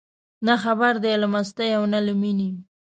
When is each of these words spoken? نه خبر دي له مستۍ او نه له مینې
نه 0.45 0.55
خبر 0.63 0.93
دي 1.03 1.13
له 1.21 1.27
مستۍ 1.33 1.69
او 1.77 1.83
نه 1.93 1.99
له 2.05 2.13
مینې 2.21 2.49